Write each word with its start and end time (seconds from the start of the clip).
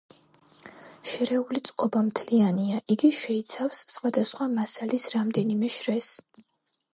შერეული 1.09 1.61
წყობა 1.69 2.01
მთლიანია, 2.07 2.79
იგი 2.95 3.11
შეიცავს 3.19 3.83
სხვადასხვა 3.97 4.49
მასალის 4.55 5.07
რამდენიმე 5.17 5.71
შრეს. 5.77 6.11